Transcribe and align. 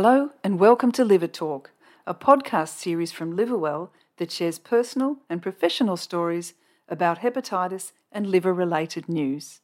Hello, 0.00 0.30
and 0.44 0.60
welcome 0.60 0.92
to 0.92 1.04
Liver 1.04 1.26
Talk, 1.26 1.72
a 2.06 2.14
podcast 2.14 2.76
series 2.76 3.10
from 3.10 3.34
Liverwell 3.34 3.90
that 4.18 4.30
shares 4.30 4.60
personal 4.60 5.16
and 5.28 5.42
professional 5.42 5.96
stories 5.96 6.54
about 6.88 7.18
hepatitis 7.18 7.90
and 8.12 8.28
liver 8.28 8.54
related 8.54 9.08
news. 9.08 9.60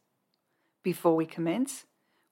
Before 0.82 1.14
we 1.14 1.24
commence, 1.24 1.84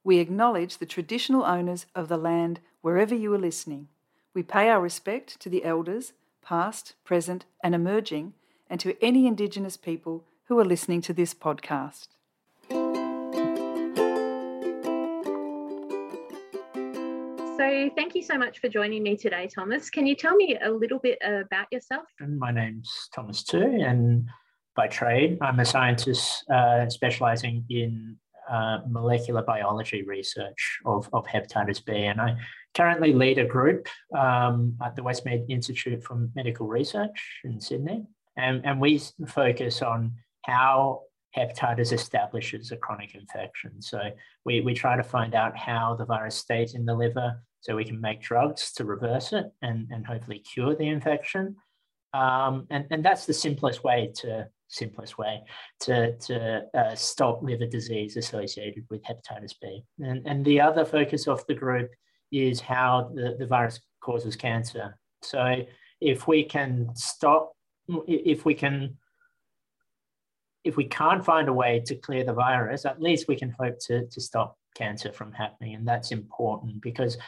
we 0.03 0.19
acknowledge 0.19 0.79
the 0.79 0.85
traditional 0.85 1.45
owners 1.45 1.87
of 1.95 2.09
the 2.09 2.17
land 2.17 2.59
wherever 2.81 3.15
you 3.15 3.33
are 3.35 3.39
listening. 3.39 3.87
We 4.35 4.43
pay 4.43 4.69
our 4.69 4.81
respect 4.81 5.39
to 5.39 5.49
the 5.49 5.65
elders, 5.65 6.13
past, 6.45 6.95
present, 7.05 7.45
and 7.63 7.73
emerging, 7.73 8.35
and 8.69 8.81
to 8.81 9.01
any 9.01 9.29
Indigenous 9.29 9.77
people 9.77 10.25
who 10.47 10.59
are 10.59 10.65
listening 10.65 11.03
to 11.03 11.13
this 11.13 11.35
podcast. 11.35 12.09
Thank 17.73 18.15
you 18.15 18.23
so 18.23 18.37
much 18.37 18.59
for 18.59 18.69
joining 18.69 19.03
me 19.03 19.17
today, 19.17 19.49
Thomas. 19.49 19.89
Can 19.89 20.07
you 20.07 20.15
tell 20.15 20.37
me 20.37 20.59
a 20.63 20.71
little 20.71 20.99
bit 20.99 21.17
about 21.23 21.67
yourself? 21.73 22.05
My 22.21 22.51
name's 22.51 23.09
Thomas 23.15 23.43
Tu, 23.43 23.63
and 23.63 24.29
by 24.77 24.89
trade, 24.89 25.39
I'm 25.41 25.59
a 25.59 25.65
scientist 25.65 26.45
uh, 26.51 26.91
specializing 26.91 27.65
in 27.71 28.19
uh, 28.51 28.81
molecular 28.87 29.41
biology 29.41 30.03
research 30.03 30.81
of, 30.85 31.09
of 31.15 31.27
hepatitis 31.27 31.83
B. 31.83 31.95
And 31.95 32.21
I 32.21 32.37
currently 32.75 33.15
lead 33.15 33.39
a 33.39 33.47
group 33.47 33.89
um, 34.15 34.77
at 34.85 34.95
the 34.95 35.03
Westmead 35.03 35.49
Institute 35.49 36.05
for 36.05 36.29
Medical 36.35 36.67
Research 36.67 37.41
in 37.43 37.59
Sydney. 37.59 38.05
And, 38.37 38.67
and 38.67 38.83
we 38.83 39.01
focus 39.27 39.81
on 39.81 40.13
how 40.45 41.05
hepatitis 41.35 41.95
establishes 41.95 42.71
a 42.71 42.77
chronic 42.77 43.15
infection. 43.15 43.81
So 43.81 43.99
we, 44.45 44.61
we 44.61 44.75
try 44.75 44.95
to 44.95 45.03
find 45.03 45.35
out 45.35 45.57
how 45.57 45.97
the 45.99 46.05
virus 46.05 46.37
stays 46.37 46.75
in 46.75 46.85
the 46.85 46.95
liver 46.95 47.41
so 47.63 47.77
we 47.77 47.85
can 47.85 48.01
make 48.01 48.21
drugs 48.21 48.73
to 48.73 48.85
reverse 48.85 49.33
it 49.33 49.47
and, 49.63 49.89
and 49.91 50.07
hopefully 50.07 50.41
cure 50.41 50.75
the 50.75 50.89
infection. 50.89 51.57
Um, 52.13 52.67
and, 52.71 52.85
and 52.91 53.05
that's 53.05 53.25
the 53.25 53.33
simplest 53.33 53.83
way 53.83 54.13
to 54.17 54.49
simplest 54.69 55.19
way 55.19 55.43
to, 55.81 56.17
to 56.17 56.63
uh, 56.75 56.95
stop 56.95 57.43
liver 57.43 57.67
disease 57.67 58.17
associated 58.17 58.85
with 58.91 59.03
hepatitis 59.05 59.55
B. 59.61 59.83
And, 60.01 60.27
and 60.27 60.45
the 60.45 60.61
other 60.61 60.85
focus 60.85 61.29
of 61.29 61.47
the 61.47 61.55
group 61.55 61.91
is 62.33 62.61
how 62.61 63.13
the, 63.15 63.37
the 63.39 63.47
virus 63.47 63.81
causes 64.03 64.35
cancer. 64.35 64.99
So 65.23 65.65
if 66.01 66.27
we 66.27 66.43
can 66.43 66.91
stop, 66.95 67.53
if 68.07 68.45
we 68.45 68.55
can 68.55 68.97
if 70.65 70.77
we 70.77 70.85
can't 70.85 71.25
find 71.25 71.49
a 71.49 71.53
way 71.53 71.83
to 71.87 71.97
clear 71.97 72.25
the 72.25 72.33
virus, 72.33 72.85
at 72.85 73.03
least 73.03 73.27
we 73.29 73.37
can 73.37 73.55
hope 73.59 73.79
to, 73.81 74.07
to 74.07 74.21
stop 74.21 74.57
cancer 74.77 75.13
from 75.13 75.33
happening. 75.33 75.75
And 75.75 75.87
that's 75.87 76.13
important 76.13 76.81
because 76.81 77.19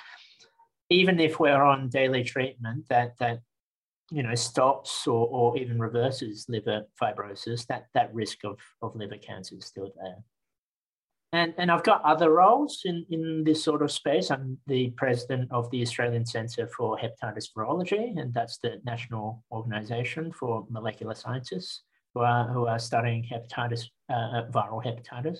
even 0.90 1.18
if 1.20 1.40
we're 1.40 1.62
on 1.62 1.88
daily 1.88 2.24
treatment 2.24 2.86
that, 2.88 3.16
that 3.18 3.40
you 4.10 4.22
know, 4.22 4.34
stops 4.34 5.06
or, 5.06 5.26
or 5.28 5.56
even 5.56 5.78
reverses 5.78 6.46
liver 6.48 6.82
fibrosis, 7.00 7.66
that, 7.66 7.86
that 7.94 8.14
risk 8.14 8.44
of, 8.44 8.58
of 8.82 8.94
liver 8.94 9.16
cancer 9.16 9.56
is 9.56 9.64
still 9.64 9.92
there. 10.00 10.16
And, 11.32 11.52
and 11.58 11.68
I've 11.68 11.82
got 11.82 12.04
other 12.04 12.30
roles 12.30 12.82
in, 12.84 13.04
in 13.10 13.42
this 13.42 13.64
sort 13.64 13.82
of 13.82 13.90
space. 13.90 14.30
I'm 14.30 14.56
the 14.68 14.90
president 14.90 15.50
of 15.50 15.68
the 15.70 15.82
Australian 15.82 16.24
Centre 16.24 16.68
for 16.68 16.96
Hepatitis 16.96 17.48
Virology, 17.56 18.16
and 18.20 18.32
that's 18.32 18.58
the 18.58 18.80
national 18.84 19.42
organisation 19.50 20.32
for 20.32 20.64
molecular 20.70 21.14
scientists 21.14 21.82
who 22.14 22.20
are, 22.20 22.46
who 22.46 22.66
are 22.68 22.78
studying 22.78 23.24
hepatitis, 23.24 23.86
uh, 24.08 24.44
viral 24.52 24.84
hepatitis. 24.84 25.38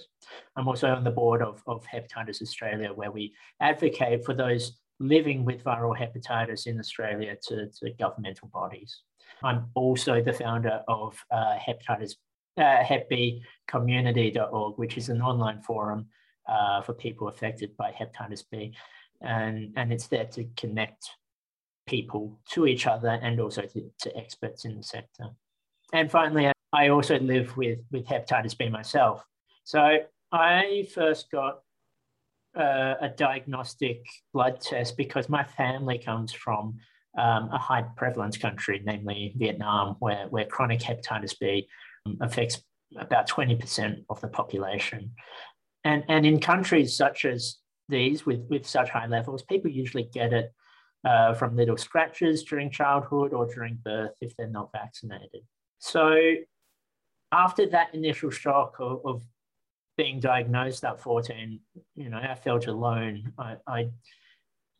I'm 0.56 0.66
also 0.66 0.88
on 0.88 1.04
the 1.04 1.12
board 1.12 1.42
of, 1.42 1.62
of 1.68 1.86
Hepatitis 1.86 2.42
Australia, 2.42 2.92
where 2.92 3.12
we 3.12 3.32
advocate 3.60 4.24
for 4.24 4.34
those 4.34 4.80
living 5.00 5.44
with 5.44 5.64
viral 5.64 5.96
hepatitis 5.96 6.66
in 6.66 6.78
Australia 6.78 7.36
to, 7.48 7.68
to 7.68 7.90
governmental 7.98 8.48
bodies. 8.48 9.00
I'm 9.42 9.66
also 9.74 10.22
the 10.22 10.32
founder 10.32 10.82
of 10.88 11.22
uh, 11.30 11.56
hepatitis 11.58 12.14
uh, 12.56 12.84
hepbcommunity.org, 12.84 14.78
which 14.78 14.96
is 14.96 15.08
an 15.08 15.20
online 15.20 15.60
forum 15.60 16.06
uh, 16.48 16.80
for 16.82 16.92
people 16.94 17.28
affected 17.28 17.76
by 17.76 17.90
hepatitis 17.90 18.44
B. 18.50 18.74
And, 19.20 19.72
and 19.76 19.92
it's 19.92 20.06
there 20.06 20.26
to 20.26 20.44
connect 20.56 21.04
people 21.86 22.38
to 22.50 22.66
each 22.66 22.86
other 22.86 23.08
and 23.08 23.40
also 23.40 23.62
to, 23.62 23.90
to 24.00 24.16
experts 24.16 24.64
in 24.64 24.76
the 24.76 24.82
sector. 24.82 25.30
And 25.92 26.10
finally, 26.10 26.50
I 26.72 26.88
also 26.88 27.18
live 27.18 27.56
with, 27.56 27.80
with 27.90 28.06
hepatitis 28.06 28.56
B 28.56 28.68
myself. 28.68 29.24
So 29.64 29.98
I 30.32 30.86
first 30.94 31.30
got 31.30 31.63
uh, 32.56 32.94
a 33.00 33.08
diagnostic 33.08 34.04
blood 34.32 34.60
test 34.60 34.96
because 34.96 35.28
my 35.28 35.44
family 35.44 35.98
comes 35.98 36.32
from 36.32 36.78
um, 37.18 37.48
a 37.52 37.58
high 37.58 37.84
prevalence 37.96 38.36
country, 38.36 38.82
namely 38.84 39.34
Vietnam, 39.36 39.96
where, 39.98 40.26
where 40.28 40.44
chronic 40.44 40.80
hepatitis 40.80 41.38
B 41.38 41.68
affects 42.20 42.62
about 42.98 43.28
20% 43.28 44.04
of 44.08 44.20
the 44.20 44.28
population. 44.28 45.12
And, 45.84 46.04
and 46.08 46.24
in 46.26 46.40
countries 46.40 46.96
such 46.96 47.24
as 47.24 47.56
these, 47.88 48.24
with, 48.24 48.40
with 48.48 48.66
such 48.66 48.90
high 48.90 49.06
levels, 49.06 49.42
people 49.42 49.70
usually 49.70 50.08
get 50.12 50.32
it 50.32 50.52
uh, 51.04 51.34
from 51.34 51.56
little 51.56 51.76
scratches 51.76 52.42
during 52.44 52.70
childhood 52.70 53.32
or 53.32 53.46
during 53.46 53.78
birth 53.84 54.12
if 54.20 54.34
they're 54.36 54.48
not 54.48 54.70
vaccinated. 54.72 55.42
So, 55.78 56.34
after 57.30 57.66
that 57.66 57.94
initial 57.94 58.30
shock 58.30 58.76
of, 58.78 59.00
of 59.04 59.22
being 59.96 60.20
diagnosed 60.20 60.84
at 60.84 61.00
14, 61.00 61.60
you 61.94 62.10
know, 62.10 62.18
I 62.18 62.34
felt 62.34 62.66
alone. 62.66 63.32
I, 63.38 63.56
I 63.66 63.88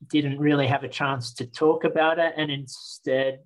didn't 0.08 0.38
really 0.38 0.66
have 0.66 0.84
a 0.84 0.88
chance 0.88 1.32
to 1.34 1.46
talk 1.46 1.84
about 1.84 2.18
it. 2.18 2.34
And 2.36 2.50
instead, 2.50 3.40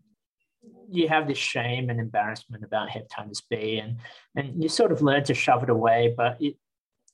you 0.91 1.09
have 1.09 1.29
this 1.29 1.39
shame 1.39 1.91
and 1.91 2.01
embarrassment 2.01 2.65
about 2.65 2.89
hepatitis 2.89 3.43
B, 3.49 3.79
and 3.79 3.99
and 4.37 4.63
you 4.63 4.69
sort 4.69 4.93
of 4.93 5.03
learn 5.03 5.25
to 5.25 5.35
shove 5.35 5.63
it 5.63 5.71
away, 5.71 6.15
but 6.17 6.41
it 6.41 6.57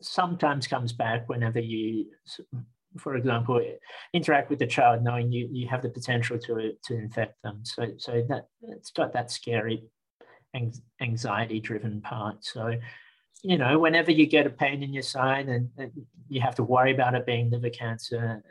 sometimes 0.01 0.67
comes 0.67 0.93
back 0.93 1.29
whenever 1.29 1.61
you, 1.61 2.07
for 2.99 3.17
example, 3.17 3.61
interact 4.13 4.51
with 4.51 4.59
the 4.59 4.67
child, 4.67 5.03
knowing 5.03 5.31
you 5.31 5.49
you 5.53 5.69
have 5.69 5.83
the 5.83 5.91
potential 5.91 6.39
to 6.39 6.73
to 6.85 6.95
infect 6.95 7.43
them. 7.43 7.61
So 7.65 7.89
so 7.99 8.25
that 8.29 8.49
it's 8.63 8.91
got 8.91 9.13
that 9.13 9.31
scary 9.31 9.85
anxiety 11.01 11.61
driven 11.61 12.01
part. 12.01 12.45
So 12.45 12.75
you 13.45 13.59
know, 13.59 13.79
whenever 13.79 14.11
you 14.11 14.27
get 14.27 14.47
a 14.47 14.51
pain 14.51 14.83
in 14.83 14.93
your 14.93 15.03
side 15.03 15.49
and, 15.49 15.69
and, 15.77 15.93
you 16.31 16.41
have 16.41 16.55
to 16.55 16.63
worry 16.63 16.91
about 16.91 17.15
it 17.15 17.27
being 17.27 17.51
liver 17.51 17.69
cancer, 17.69 18.43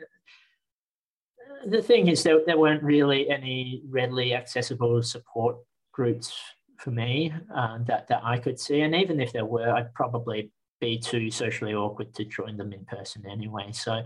the 1.66 1.82
thing 1.82 2.06
is 2.06 2.22
that 2.22 2.44
there 2.46 2.56
weren't 2.56 2.84
really 2.84 3.28
any 3.28 3.82
readily 3.88 4.32
accessible 4.32 5.02
support 5.02 5.56
groups 5.92 6.32
for 6.78 6.92
me 6.92 7.34
uh, 7.54 7.78
that, 7.86 8.06
that 8.06 8.20
I 8.22 8.38
could 8.38 8.60
see. 8.60 8.82
And 8.82 8.94
even 8.94 9.20
if 9.20 9.32
there 9.32 9.44
were, 9.44 9.70
I'd 9.70 9.92
probably 9.92 10.52
be 10.80 10.96
too 10.96 11.32
socially 11.32 11.74
awkward 11.74 12.14
to 12.14 12.24
join 12.24 12.56
them 12.56 12.72
in 12.72 12.84
person 12.84 13.24
anyway. 13.28 13.72
So 13.72 14.04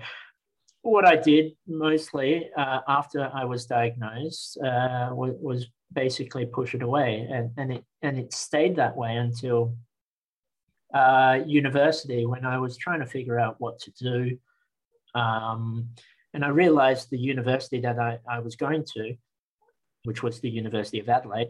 what 0.81 1.05
I 1.05 1.17
did 1.17 1.53
mostly 1.67 2.49
uh, 2.57 2.81
after 2.89 3.31
I 3.33 3.45
was 3.45 3.67
diagnosed 3.67 4.57
uh, 4.65 5.11
was, 5.13 5.35
was, 5.41 5.67
basically 5.95 6.45
push 6.45 6.75
it 6.75 6.83
away, 6.83 7.27
and, 7.33 7.51
and 7.57 7.73
it 7.73 7.85
and 8.03 8.19
it 8.19 8.31
stayed 8.35 8.77
that 8.77 8.95
way 8.95 9.17
until 9.17 9.75
uh, 10.95 11.41
university 11.47 12.27
when 12.27 12.45
I 12.45 12.59
was 12.59 12.77
trying 12.77 13.01
to 13.01 13.07
figure 13.07 13.39
out 13.39 13.57
what 13.59 13.79
to 13.81 13.91
do. 13.93 14.39
Um, 15.15 15.91
and 16.35 16.45
I 16.45 16.49
realized 16.49 17.11
the 17.11 17.19
university 17.19 17.81
that 17.81 17.99
I, 17.99 18.19
I 18.29 18.41
was 18.41 18.57
going 18.57 18.85
to, 18.95 19.15
which 20.05 20.23
was 20.23 20.41
the 20.41 20.51
University 20.51 21.01
of 21.01 21.09
Adelaide, 21.09 21.49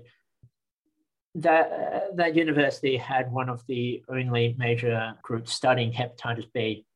that, 1.35 1.73
uh, 1.73 2.15
that 2.15 2.35
university 2.35 2.97
had 2.97 3.31
one 3.31 3.49
of 3.49 3.63
the 3.67 4.03
only 4.09 4.57
major 4.59 5.15
groups 5.23 5.53
studying 5.53 5.93
hepatitis 5.93 6.51
B 6.53 6.87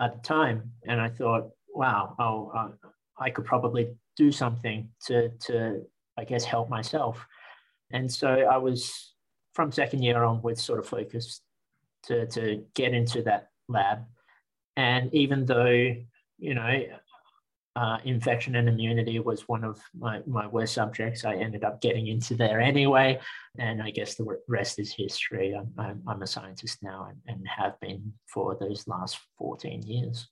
at 0.00 0.14
the 0.14 0.20
time. 0.20 0.72
And 0.86 1.00
I 1.00 1.08
thought, 1.08 1.50
wow, 1.74 2.14
oh, 2.18 2.52
uh, 2.54 2.88
I 3.18 3.30
could 3.30 3.44
probably 3.44 3.94
do 4.16 4.32
something 4.32 4.88
to, 5.06 5.30
to, 5.46 5.82
I 6.18 6.24
guess, 6.24 6.44
help 6.44 6.68
myself. 6.68 7.24
And 7.92 8.10
so 8.10 8.28
I 8.28 8.56
was, 8.56 9.14
from 9.54 9.70
second 9.70 10.02
year 10.02 10.24
onwards, 10.24 10.64
sort 10.64 10.78
of 10.78 10.86
focused 10.86 11.42
to, 12.04 12.26
to 12.28 12.64
get 12.74 12.94
into 12.94 13.22
that 13.22 13.48
lab. 13.68 14.04
And 14.76 15.12
even 15.14 15.44
though, 15.46 15.94
you 16.38 16.54
know, 16.54 16.82
uh, 17.74 17.98
infection 18.04 18.56
and 18.56 18.68
immunity 18.68 19.18
was 19.18 19.48
one 19.48 19.64
of 19.64 19.80
my, 19.98 20.20
my 20.26 20.46
worst 20.46 20.74
subjects. 20.74 21.24
I 21.24 21.36
ended 21.36 21.64
up 21.64 21.80
getting 21.80 22.06
into 22.06 22.34
there 22.34 22.60
anyway. 22.60 23.18
And 23.58 23.82
I 23.82 23.90
guess 23.90 24.14
the 24.14 24.26
rest 24.46 24.78
is 24.78 24.92
history. 24.92 25.54
I'm, 25.54 25.72
I'm, 25.78 26.02
I'm 26.06 26.22
a 26.22 26.26
scientist 26.26 26.82
now 26.82 27.08
and, 27.08 27.18
and 27.26 27.46
have 27.48 27.80
been 27.80 28.12
for 28.26 28.56
those 28.60 28.86
last 28.86 29.18
14 29.38 29.82
years. 29.82 30.28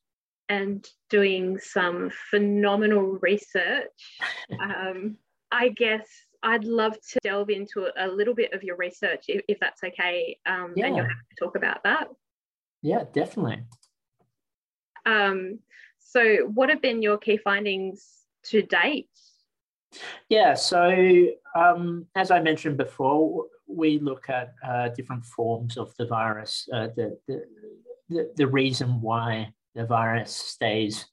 And 0.51 0.87
doing 1.09 1.59
some 1.59 2.11
phenomenal 2.31 3.19
research. 3.23 4.19
um, 4.61 5.17
I 5.51 5.71
guess 5.71 6.07
I'd 6.43 6.65
love 6.65 6.95
to 7.13 7.19
delve 7.23 7.51
into 7.51 7.89
a 7.97 8.09
little 8.09 8.35
bit 8.35 8.53
of 8.53 8.63
your 8.63 8.77
research 8.77 9.27
if, 9.29 9.43
if 9.49 9.61
that's 9.61 9.83
okay. 9.85 10.39
Um, 10.47 10.73
yeah. 10.77 10.87
And 10.87 10.97
you're 10.97 11.07
happy 11.07 11.21
to 11.37 11.45
talk 11.45 11.57
about 11.57 11.83
that. 11.85 12.09
Yeah, 12.83 13.05
definitely. 13.13 13.65
Um, 15.05 15.59
So, 15.99 16.51
what 16.55 16.71
have 16.71 16.83
been 16.83 17.03
your 17.03 17.19
key 17.19 17.37
findings 17.37 18.25
to 18.47 18.63
date? 18.63 19.11
Yeah, 20.29 20.55
so 20.55 21.29
um, 21.55 22.07
as 22.15 22.31
I 22.31 22.41
mentioned 22.41 22.77
before, 22.77 23.47
we 23.69 23.99
look 23.99 24.29
at 24.29 24.55
uh, 24.67 24.89
different 24.89 25.25
forms 25.25 25.77
of 25.77 25.95
the 25.97 26.07
virus, 26.07 26.69
uh, 26.73 26.89
the, 26.97 27.19
the, 27.27 27.45
the, 28.09 28.33
the, 28.37 28.47
reason 28.47 29.01
why 29.01 29.53
the 29.75 29.85
virus 29.87 30.35
stays 30.35 31.07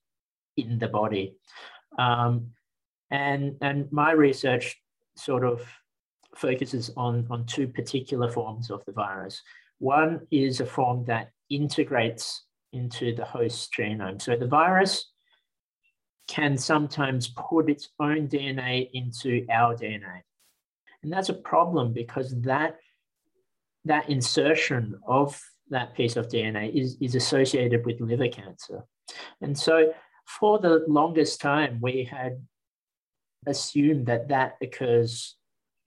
in 0.57 0.79
the 0.79 0.87
body. 0.87 1.35
Um, 1.97 2.51
and, 3.11 3.55
and 3.61 3.91
my 3.91 4.11
research 4.11 4.75
sort 5.17 5.43
of 5.43 5.67
focuses 6.35 6.91
on, 6.95 7.27
on 7.29 7.45
two 7.45 7.67
particular 7.67 8.29
forms 8.29 8.69
of 8.69 8.83
the 8.85 8.91
virus. 8.91 9.41
One 9.79 10.21
is 10.31 10.59
a 10.59 10.65
form 10.65 11.05
that 11.05 11.31
integrates 11.49 12.43
into 12.73 13.15
the 13.15 13.25
host 13.25 13.73
genome. 13.77 14.21
So 14.21 14.35
the 14.35 14.47
virus 14.47 15.11
can 16.27 16.57
sometimes 16.57 17.29
put 17.29 17.69
its 17.69 17.89
own 17.99 18.27
DNA 18.27 18.89
into 18.93 19.45
our 19.51 19.75
DNA. 19.75 20.21
And 21.03 21.11
that's 21.11 21.29
a 21.29 21.33
problem 21.33 21.93
because 21.93 22.39
that, 22.41 22.77
that 23.85 24.09
insertion 24.09 24.99
of 25.07 25.41
that 25.69 25.95
piece 25.95 26.15
of 26.15 26.27
DNA 26.27 26.73
is, 26.73 26.97
is 26.99 27.15
associated 27.15 27.85
with 27.85 28.01
liver 28.01 28.27
cancer. 28.27 28.83
And 29.41 29.57
so 29.57 29.93
for 30.25 30.59
the 30.59 30.83
longest 30.87 31.39
time, 31.39 31.79
we 31.81 32.03
had 32.03 32.41
assumed 33.47 34.05
that 34.05 34.27
that 34.27 34.57
occurs 34.61 35.35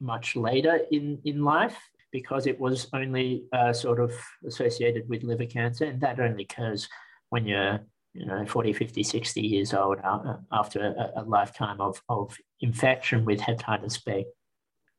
much 0.00 0.34
later 0.34 0.80
in, 0.90 1.20
in 1.24 1.44
life 1.44 1.76
because 2.12 2.46
it 2.46 2.58
was 2.58 2.88
only 2.92 3.44
uh, 3.52 3.72
sort 3.72 4.00
of 4.00 4.12
associated 4.46 5.08
with 5.08 5.22
liver 5.22 5.46
cancer, 5.46 5.84
and 5.84 6.00
that 6.00 6.18
only 6.18 6.44
occurs 6.44 6.88
when 7.28 7.46
you're 7.46 7.80
you 8.12 8.26
know 8.26 8.44
40 8.44 8.72
50 8.72 9.04
60 9.04 9.40
years 9.40 9.72
old 9.72 9.98
uh, 10.02 10.36
after 10.50 10.80
a, 10.80 11.20
a 11.20 11.22
lifetime 11.22 11.80
of, 11.80 12.02
of 12.08 12.36
infection 12.60 13.24
with 13.24 13.40
hepatitis 13.40 14.04
b. 14.04 14.24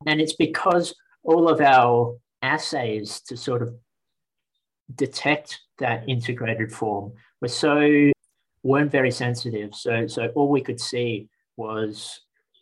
And 0.07 0.21
it's 0.21 0.35
because 0.35 0.95
all 1.23 1.49
of 1.49 1.59
our 1.59 2.17
assays 2.41 3.21
to 3.27 3.35
sort 3.35 3.61
of 3.61 3.75
detect 4.95 5.59
that 5.79 6.07
integrated 6.07 6.71
form 6.71 7.13
were 7.41 7.47
so 7.47 8.11
weren't 8.63 8.91
very 8.91 9.11
sensitive. 9.11 9.75
So 9.75 10.07
so 10.07 10.27
all 10.35 10.49
we 10.49 10.61
could 10.61 10.79
see 10.79 11.27
was 11.57 12.21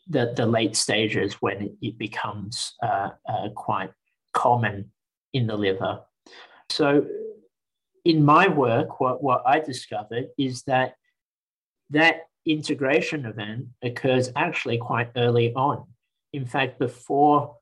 the, 0.10 0.34
the 0.36 0.46
late 0.46 0.76
stages 0.76 1.36
when 1.36 1.78
it, 1.82 1.98
becomes 1.98 2.74
uh, 2.82 3.10
uh, 3.28 3.50
quite 3.56 3.92
common 4.34 4.92
in 5.34 5.48
the 5.48 5.56
liver. 5.56 6.02
So, 6.70 7.06
in 8.06 8.26
my 8.26 8.48
work, 8.48 9.00
what, 9.00 9.22
what 9.22 9.44
I 9.46 9.60
discovered 9.60 10.30
is 10.38 10.64
that 10.64 10.96
that 11.92 12.28
integration 12.46 13.26
event 13.26 13.68
occurs 13.84 14.32
actually 14.36 14.78
quite 14.78 15.12
early 15.16 15.54
on. 15.54 15.86
In 16.34 16.46
fact, 16.46 16.80
before 16.80 17.56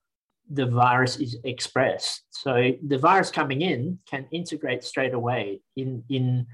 the 0.50 0.66
virus 0.66 1.18
is 1.18 1.38
expressed. 1.44 2.24
So 2.30 2.72
the 2.86 2.98
virus 2.98 3.32
coming 3.32 3.62
in 3.62 4.00
can 4.10 4.28
integrate 4.32 4.84
straight 4.84 5.14
away 5.14 5.62
in, 5.76 6.04
in 6.10 6.48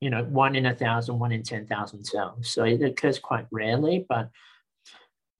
you 0.00 0.10
know, 0.10 0.24
one 0.24 0.54
in 0.54 0.66
a 0.66 0.74
thousand, 0.74 1.18
one 1.18 1.32
in 1.32 1.42
10,000 1.42 2.04
cells. 2.04 2.50
So 2.50 2.64
it 2.64 2.82
occurs 2.82 3.18
quite 3.18 3.46
rarely, 3.50 4.04
but 4.08 4.30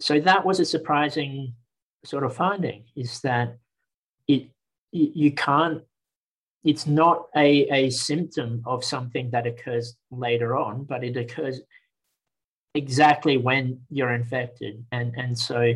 so 0.01 0.21
that 0.21 0.45
was 0.45 0.61
a 0.61 0.65
surprising 0.65 1.55
sort 2.05 2.25
of 2.25 2.35
finding 2.35 2.85
is 2.97 3.21
that 3.21 3.59
it 4.27 4.49
you 4.93 5.33
can't 5.33 5.83
it's 6.65 6.87
not 6.87 7.27
a, 7.37 7.67
a 7.71 7.91
symptom 7.91 8.63
of 8.67 8.85
something 8.85 9.31
that 9.31 9.47
occurs 9.47 9.97
later 10.11 10.57
on 10.57 10.85
but 10.85 11.05
it 11.05 11.17
occurs 11.17 11.61
exactly 12.79 13.37
when 13.37 13.81
you're 13.91 14.15
infected. 14.15 14.85
And 14.93 15.15
and 15.17 15.39
so 15.39 15.75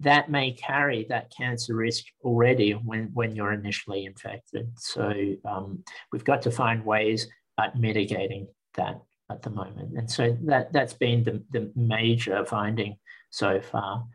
that 0.00 0.30
may 0.30 0.52
carry 0.52 1.06
that 1.08 1.32
cancer 1.36 1.76
risk 1.76 2.04
already 2.24 2.72
when 2.72 3.10
when 3.14 3.36
you're 3.36 3.52
initially 3.52 4.04
infected. 4.04 4.72
So 4.78 5.12
um, 5.44 5.84
we've 6.10 6.24
got 6.24 6.42
to 6.42 6.50
find 6.50 6.84
ways 6.84 7.28
at 7.60 7.78
mitigating 7.78 8.48
that 8.74 9.00
at 9.30 9.42
the 9.42 9.50
moment. 9.50 9.96
And 9.96 10.10
so 10.10 10.36
that 10.44 10.72
that's 10.72 10.94
been 10.94 11.22
the, 11.22 11.42
the 11.52 11.70
major 11.76 12.44
finding 12.44 12.96
so 13.32 13.60
far. 13.60 14.06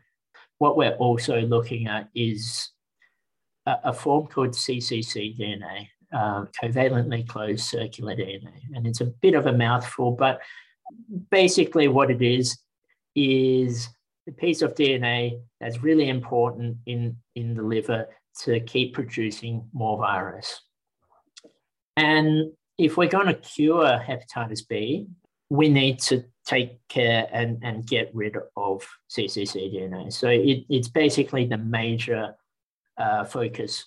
What 0.58 0.76
we're 0.76 0.96
also 0.96 1.40
looking 1.42 1.86
at 1.86 2.08
is 2.14 2.70
a, 3.66 3.76
a 3.84 3.92
form 3.92 4.26
called 4.28 4.50
cccDNA, 4.50 5.88
uh, 6.12 6.44
covalently 6.60 7.28
closed 7.28 7.64
circular 7.64 8.16
DNA. 8.16 8.60
And 8.74 8.86
it's 8.86 9.02
a 9.02 9.06
bit 9.06 9.34
of 9.34 9.46
a 9.46 9.52
mouthful, 9.52 10.12
but 10.12 10.40
basically 11.30 11.88
what 11.88 12.10
it 12.10 12.22
is 12.22 12.58
is 13.14 13.88
a 14.26 14.32
piece 14.32 14.62
of 14.62 14.74
DNA 14.74 15.40
that's 15.60 15.82
really 15.82 16.08
important 16.08 16.78
in, 16.86 17.16
in 17.34 17.54
the 17.54 17.62
liver 17.62 18.06
to 18.42 18.60
keep 18.60 18.94
producing 18.94 19.68
more 19.72 19.98
virus. 19.98 20.62
And 21.96 22.52
if 22.78 22.96
we're 22.96 23.08
going 23.08 23.26
to 23.26 23.34
cure 23.34 23.98
hepatitis 23.98 24.66
B, 24.68 25.08
we 25.50 25.68
need 25.68 25.98
to 26.00 26.24
take 26.48 26.78
care 26.88 27.28
and, 27.30 27.58
and 27.62 27.86
get 27.86 28.10
rid 28.14 28.34
of 28.56 28.82
cccDNA. 29.10 30.10
So 30.10 30.28
it, 30.28 30.64
it's 30.70 30.88
basically 30.88 31.44
the 31.44 31.58
major 31.58 32.34
uh, 32.96 33.24
focus 33.24 33.84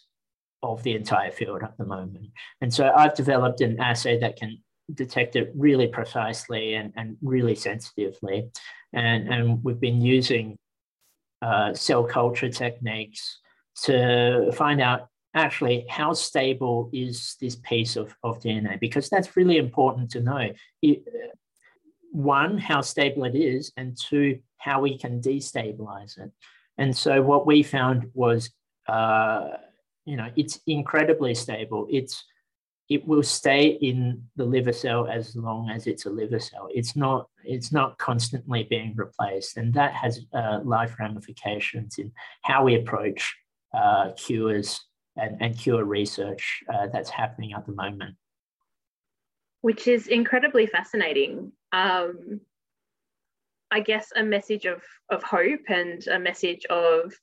of 0.61 0.83
the 0.83 0.93
entire 0.93 1.31
field 1.31 1.63
at 1.63 1.75
the 1.79 1.85
moment. 1.85 2.27
And 2.61 2.71
so 2.71 2.93
I've 2.95 3.15
developed 3.15 3.61
an 3.61 3.79
assay 3.79 4.19
that 4.19 4.37
can 4.37 4.59
detect 4.93 5.35
it 5.35 5.51
really 5.55 5.87
precisely 5.87 6.75
and, 6.75 6.93
and 6.95 7.17
really 7.23 7.55
sensitively. 7.55 8.51
And, 8.93 9.27
and 9.27 9.63
we've 9.63 9.79
been 9.79 10.01
using 10.01 10.59
uh, 11.41 11.73
cell 11.73 12.03
culture 12.03 12.49
techniques 12.49 13.39
to 13.85 14.51
find 14.53 14.81
out 14.81 15.07
actually 15.33 15.87
how 15.89 16.13
stable 16.13 16.91
is 16.93 17.37
this 17.41 17.55
piece 17.55 17.95
of, 17.95 18.15
of 18.21 18.39
DNA 18.39 18.79
because 18.79 19.09
that's 19.09 19.35
really 19.35 19.57
important 19.57 20.11
to 20.11 20.19
know. 20.19 20.49
It, 20.83 21.03
one, 22.11 22.57
how 22.57 22.81
stable 22.81 23.23
it 23.23 23.35
is, 23.35 23.71
and 23.77 23.97
two, 23.97 24.39
how 24.57 24.81
we 24.81 24.97
can 24.97 25.21
destabilize 25.21 26.19
it. 26.19 26.31
And 26.77 26.95
so 26.95 27.21
what 27.21 27.45
we 27.47 27.63
found 27.63 28.09
was, 28.13 28.51
uh, 28.87 29.49
you 30.05 30.17
know, 30.17 30.29
it's 30.35 30.59
incredibly 30.67 31.33
stable. 31.35 31.87
It's 31.89 32.23
it 32.89 33.07
will 33.07 33.23
stay 33.23 33.67
in 33.81 34.21
the 34.35 34.43
liver 34.43 34.73
cell 34.73 35.07
as 35.07 35.33
long 35.33 35.69
as 35.69 35.87
it's 35.87 36.05
a 36.05 36.09
liver 36.09 36.39
cell. 36.39 36.67
It's 36.71 36.95
not 36.95 37.29
it's 37.43 37.71
not 37.71 37.97
constantly 37.97 38.63
being 38.63 38.93
replaced, 38.95 39.57
and 39.57 39.73
that 39.75 39.93
has 39.93 40.25
uh, 40.33 40.59
life 40.63 40.95
ramifications 40.99 41.97
in 41.97 42.11
how 42.43 42.63
we 42.65 42.75
approach 42.75 43.35
uh, 43.73 44.11
cures 44.17 44.81
and, 45.15 45.37
and 45.41 45.57
cure 45.57 45.85
research 45.85 46.63
uh, 46.73 46.87
that's 46.91 47.09
happening 47.09 47.53
at 47.53 47.65
the 47.65 47.73
moment 47.73 48.15
which 49.61 49.87
is 49.87 50.07
incredibly 50.07 50.65
fascinating. 50.65 51.51
Um, 51.71 52.41
I 53.71 53.79
guess 53.79 54.11
a 54.15 54.23
message 54.23 54.65
of, 54.65 54.81
of 55.09 55.23
hope 55.23 55.61
and 55.69 56.05
a 56.07 56.19
message 56.19 56.65
of 56.65 57.13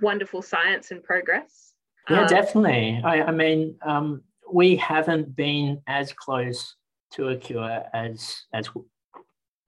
wonderful 0.00 0.42
science 0.42 0.90
and 0.90 1.02
progress. 1.02 1.74
Yeah, 2.10 2.22
um, 2.22 2.26
definitely. 2.26 3.00
I, 3.04 3.22
I 3.22 3.30
mean, 3.30 3.76
um, 3.82 4.22
we 4.52 4.76
haven't 4.76 5.36
been 5.36 5.80
as 5.86 6.12
close 6.12 6.76
to 7.12 7.28
a 7.28 7.36
cure 7.36 7.84
as 7.94 8.44
as 8.52 8.68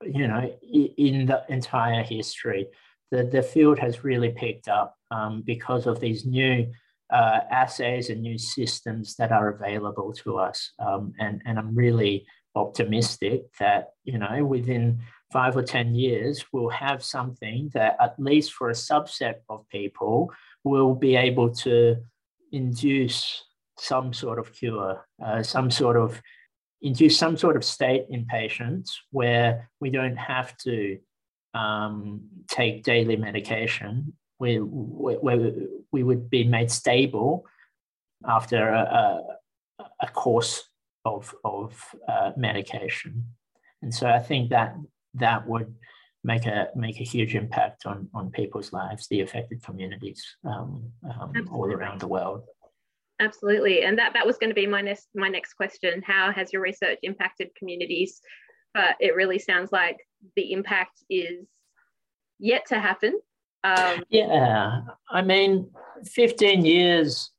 you 0.03 0.27
know 0.27 0.51
in 0.97 1.25
the 1.25 1.43
entire 1.49 2.03
history. 2.03 2.67
The 3.11 3.23
the 3.23 3.41
field 3.41 3.79
has 3.79 4.03
really 4.03 4.29
picked 4.29 4.67
up 4.67 4.95
um, 5.11 5.43
because 5.45 5.87
of 5.87 5.99
these 5.99 6.25
new 6.25 6.67
uh, 7.11 7.41
assays 7.51 8.09
and 8.09 8.21
new 8.21 8.37
systems 8.37 9.15
that 9.15 9.31
are 9.31 9.49
available 9.49 10.13
to 10.13 10.37
us. 10.37 10.71
Um, 10.79 11.13
and, 11.19 11.41
and 11.45 11.59
I'm 11.59 11.75
really 11.75 12.25
optimistic 12.55 13.43
that, 13.59 13.89
you 14.03 14.17
know, 14.17 14.45
within 14.45 14.99
five 15.31 15.55
or 15.57 15.63
10 15.63 15.95
years, 15.95 16.45
we'll 16.51 16.69
have 16.69 17.03
something 17.03 17.69
that, 17.73 17.97
at 17.99 18.15
least 18.17 18.53
for 18.53 18.69
a 18.69 18.73
subset 18.73 19.35
of 19.49 19.67
people, 19.69 20.31
will 20.63 20.95
be 20.95 21.15
able 21.15 21.49
to 21.53 21.97
induce 22.51 23.43
some 23.77 24.13
sort 24.13 24.39
of 24.39 24.53
cure, 24.53 25.05
uh, 25.23 25.43
some 25.43 25.69
sort 25.69 25.97
of 25.97 26.21
induce 26.81 27.17
some 27.17 27.35
sort 27.35 27.57
of 27.57 27.63
state 27.63 28.05
in 28.09 28.25
patients 28.25 29.01
where 29.11 29.69
we 29.79 29.89
don't 29.89 30.17
have 30.17 30.55
to 30.57 30.97
um, 31.53 32.21
take 32.47 32.83
daily 32.83 33.15
medication 33.15 34.13
we, 34.39 34.59
we, 34.59 35.67
we 35.91 36.03
would 36.03 36.29
be 36.29 36.43
made 36.43 36.71
stable 36.71 37.45
after 38.27 38.69
a, 38.69 39.23
a, 39.79 39.83
a 40.01 40.07
course 40.07 40.69
of, 41.05 41.33
of 41.43 41.95
uh, 42.07 42.31
medication. 42.35 43.25
And 43.81 43.93
so 43.93 44.07
I 44.07 44.19
think 44.19 44.49
that 44.49 44.75
that 45.15 45.47
would 45.47 45.73
make 46.23 46.47
a 46.47 46.69
make 46.75 46.99
a 46.99 47.03
huge 47.03 47.35
impact 47.35 47.85
on 47.85 48.09
on 48.15 48.31
people's 48.31 48.73
lives, 48.73 49.07
the 49.07 49.21
affected 49.21 49.61
communities 49.63 50.25
um, 50.43 50.91
um, 51.07 51.33
all 51.51 51.71
around 51.71 52.01
the 52.01 52.07
world. 52.07 52.43
Absolutely, 53.19 53.83
and 53.83 53.97
that 53.99 54.13
that 54.13 54.25
was 54.25 54.37
going 54.37 54.49
to 54.49 54.55
be 54.55 54.65
my 54.65 54.81
next 54.81 55.07
my 55.13 55.29
next 55.29 55.53
question. 55.53 56.01
How 56.03 56.31
has 56.31 56.51
your 56.51 56.63
research 56.63 56.97
impacted 57.03 57.49
communities 57.55 58.21
but 58.75 58.97
it 58.99 59.15
really 59.15 59.39
sounds 59.39 59.71
like 59.71 60.05
the 60.35 60.51
impact 60.51 60.99
is 61.09 61.47
yet 62.37 62.65
to 62.67 62.79
happen. 62.79 63.17
Um, 63.65 64.03
yeah, 64.09 64.81
I 65.09 65.23
mean, 65.23 65.71
15 66.03 66.63
years 66.63 67.31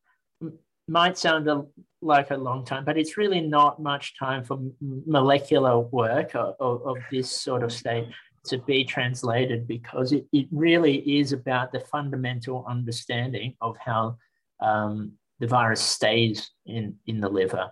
might 0.88 1.16
sound 1.16 1.48
a, 1.48 1.64
like 2.02 2.32
a 2.32 2.36
long 2.36 2.64
time, 2.64 2.84
but 2.84 2.98
it's 2.98 3.16
really 3.16 3.40
not 3.40 3.80
much 3.80 4.18
time 4.18 4.42
for 4.42 4.58
molecular 4.80 5.78
work 5.78 6.34
of, 6.34 6.56
of, 6.60 6.96
this 7.12 7.30
sort 7.30 7.62
of 7.62 7.72
state 7.72 8.08
to 8.46 8.58
be 8.58 8.84
translated 8.84 9.68
because 9.68 10.10
it, 10.10 10.26
it 10.32 10.48
really 10.50 10.96
is 11.18 11.32
about 11.32 11.70
the 11.70 11.78
fundamental 11.78 12.66
understanding 12.68 13.54
of 13.60 13.76
how 13.76 14.16
um, 14.60 15.12
the 15.38 15.46
virus 15.46 15.80
stays 15.80 16.50
in, 16.66 16.96
in 17.06 17.20
the 17.20 17.28
liver. 17.28 17.70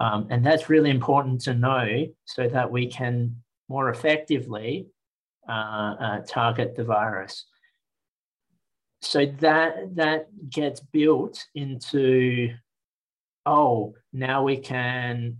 Um, 0.00 0.28
and 0.30 0.46
that's 0.46 0.68
really 0.68 0.90
important 0.90 1.40
to 1.42 1.54
know 1.54 2.06
so 2.24 2.48
that 2.48 2.70
we 2.70 2.86
can 2.86 3.34
more 3.68 3.90
effectively 3.90 4.86
uh, 5.48 5.94
uh, 5.98 6.20
target 6.28 6.76
the 6.76 6.84
virus. 6.84 7.46
So 9.06 9.26
that 9.40 9.94
that 9.94 10.26
gets 10.50 10.80
built 10.80 11.44
into, 11.54 12.52
oh, 13.44 13.94
now 14.12 14.42
we 14.42 14.56
can 14.56 15.38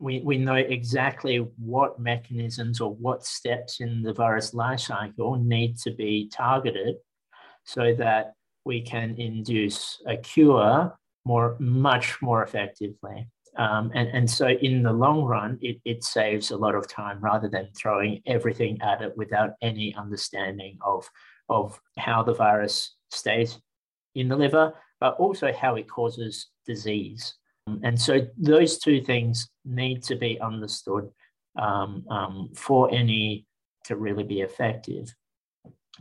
we, 0.00 0.20
we 0.20 0.38
know 0.38 0.54
exactly 0.54 1.38
what 1.58 1.98
mechanisms 1.98 2.80
or 2.80 2.94
what 2.94 3.24
steps 3.24 3.80
in 3.80 4.02
the 4.02 4.12
virus 4.12 4.54
life 4.54 4.80
cycle 4.80 5.36
need 5.36 5.76
to 5.78 5.90
be 5.90 6.28
targeted 6.32 6.96
so 7.64 7.94
that 7.94 8.34
we 8.64 8.80
can 8.80 9.16
induce 9.18 10.00
a 10.06 10.16
cure 10.16 10.96
more 11.24 11.56
much 11.58 12.22
more 12.22 12.42
effectively. 12.42 13.28
Um, 13.56 13.90
and, 13.94 14.08
and 14.10 14.30
so 14.30 14.48
in 14.48 14.82
the 14.84 14.92
long 14.92 15.24
run, 15.24 15.58
it, 15.60 15.80
it 15.84 16.04
saves 16.04 16.52
a 16.52 16.56
lot 16.56 16.76
of 16.76 16.88
time 16.88 17.18
rather 17.20 17.48
than 17.48 17.68
throwing 17.76 18.22
everything 18.26 18.80
at 18.82 19.02
it 19.02 19.16
without 19.16 19.50
any 19.62 19.94
understanding 19.96 20.78
of, 20.84 21.08
of 21.48 21.80
how 21.96 22.22
the 22.22 22.34
virus 22.34 22.94
stays 23.10 23.58
in 24.14 24.28
the 24.28 24.36
liver, 24.36 24.74
but 25.00 25.14
also 25.18 25.52
how 25.52 25.76
it 25.76 25.88
causes 25.88 26.48
disease. 26.66 27.34
And 27.82 28.00
so 28.00 28.26
those 28.38 28.78
two 28.78 29.02
things 29.02 29.48
need 29.64 30.02
to 30.04 30.16
be 30.16 30.40
understood 30.40 31.10
um, 31.58 32.04
um, 32.10 32.50
for 32.54 32.90
any 32.92 33.46
to 33.84 33.96
really 33.96 34.24
be 34.24 34.40
effective. 34.40 35.14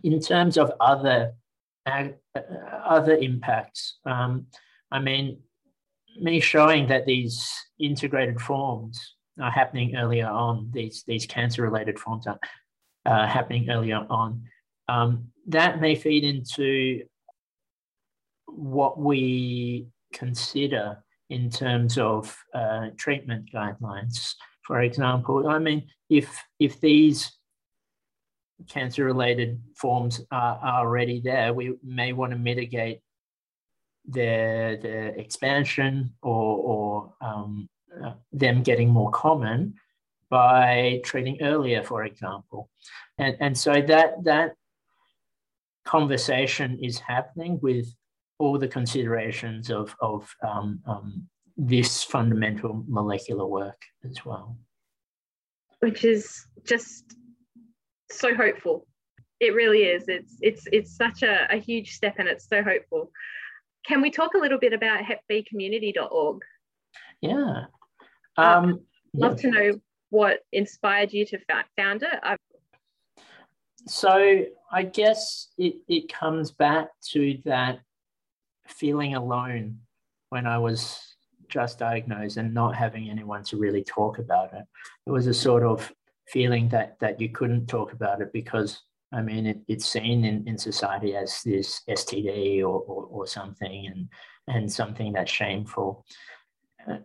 In 0.04 0.20
terms 0.22 0.58
of 0.58 0.72
other 0.80 1.34
uh, 1.86 2.10
other 2.86 3.16
impacts, 3.16 4.00
um, 4.06 4.48
I 4.92 5.00
mean, 5.00 5.40
me 6.20 6.40
showing 6.40 6.88
that 6.88 7.06
these 7.06 7.50
integrated 7.80 8.40
forms 8.42 9.16
are 9.42 9.52
happening 9.52 9.96
earlier 9.96 10.28
on, 10.28 10.70
these, 10.74 11.04
these 11.08 11.26
cancer-related 11.26 12.00
forms 12.00 12.28
are 12.28 12.40
uh, 13.06 13.28
happening 13.28 13.70
earlier 13.70 14.06
on, 14.10 14.44
um, 14.90 15.28
that 15.48 15.82
may 15.82 15.96
feed 15.96 16.24
into 16.24 17.04
what 18.46 19.00
we 19.00 19.88
consider 20.14 21.04
in 21.30 21.50
terms 21.50 21.98
of 21.98 22.36
uh, 22.54 22.88
treatment 22.98 23.50
guidelines. 23.54 24.34
For 24.64 24.82
example, 24.82 25.48
I 25.48 25.60
mean, 25.60 25.88
if 26.10 26.28
if 26.60 26.80
these 26.80 27.32
cancer-related 28.70 29.62
forms 29.76 30.22
are, 30.32 30.60
are 30.62 30.80
already 30.82 31.22
there, 31.22 31.54
we 31.54 31.76
may 31.84 32.12
want 32.12 32.32
to 32.32 32.38
mitigate 32.38 33.02
their, 34.04 34.78
their 34.78 35.10
expansion 35.10 36.14
or, 36.24 36.58
or 36.58 37.14
um, 37.22 37.70
uh, 38.04 38.14
them 38.32 38.64
getting 38.64 38.90
more 38.90 39.12
common 39.12 39.76
by 40.30 41.02
treating 41.04 41.42
earlier, 41.42 41.84
for 41.84 42.04
example. 42.06 42.70
And, 43.18 43.38
and 43.40 43.58
so 43.58 43.74
that, 43.80 44.24
that 44.24 44.56
conversation 45.88 46.78
is 46.82 47.00
happening 47.00 47.60
with 47.62 47.88
all 48.40 48.60
the 48.60 48.68
considerations 48.68 49.72
of, 49.72 49.96
of 50.02 50.30
um, 50.48 50.80
um, 50.86 51.28
this 51.56 52.04
fundamental 52.04 52.84
molecular 52.88 53.48
work 53.48 53.82
as 54.04 54.24
well. 54.26 54.58
Which 55.80 56.04
is 56.04 56.46
just 56.68 57.16
so 58.12 58.36
hopeful. 58.36 58.86
It 59.40 59.54
really 59.54 59.84
is. 59.84 60.06
It's 60.08 60.36
it's 60.42 60.64
it's 60.72 60.96
such 60.96 61.22
a, 61.22 61.48
a 61.52 61.58
huge 61.58 61.92
step 61.94 62.16
and 62.18 62.28
it's 62.28 62.48
so 62.48 62.64
hopeful. 62.64 63.12
Can 63.86 64.02
we 64.02 64.10
talk 64.10 64.34
a 64.34 64.40
little 64.40 64.60
bit 64.60 64.74
about 64.74 65.04
hepbcommunity.org? 65.04 66.42
Yeah. 67.22 67.66
Um, 68.38 68.64
um, 68.64 68.82
love 69.14 69.44
yeah. 69.44 69.52
to 69.52 69.52
know 69.52 69.80
what 70.10 70.40
inspired 70.52 71.14
you 71.14 71.26
to 71.28 71.40
found 71.76 72.04
it. 72.04 72.20
I've... 72.24 72.38
So 73.88 74.44
I 74.72 74.84
guess 74.84 75.48
it, 75.58 75.76
it 75.88 76.12
comes 76.12 76.52
back 76.52 76.90
to 77.12 77.38
that 77.46 77.80
feeling 78.68 79.16
alone 79.16 79.80
when 80.30 80.46
I 80.46 80.58
was 80.58 81.16
just 81.48 81.80
diagnosed 81.80 82.38
and 82.38 82.54
not 82.54 82.76
having 82.76 83.10
anyone 83.10 83.44
to 83.46 83.58
really 83.58 83.84
talk 83.84 84.20
about 84.20 84.54
it. 84.54 84.64
It 85.06 85.12
was 85.12 85.28
a 85.28 85.34
sort 85.34 85.64
of 85.64 85.92
feeling 86.28 86.68
that 86.70 87.00
that 87.00 87.22
you 87.22 87.30
couldn't 87.30 87.68
talk 87.68 87.94
about 87.94 88.22
it 88.22 88.34
because 88.34 88.82
I 89.14 89.22
mean, 89.22 89.46
it, 89.46 89.60
it's 89.68 89.86
seen 89.86 90.26
in, 90.26 90.46
in 90.48 90.58
society 90.58 91.16
as 91.16 91.42
this 91.44 91.82
STD 91.90 92.60
or, 92.60 92.82
or, 92.82 93.06
or 93.06 93.28
something 93.28 93.88
and, 93.88 94.10
and 94.48 94.72
something 94.72 95.14
that's 95.14 95.32
shameful. 95.32 96.06
Uh, 96.90 96.98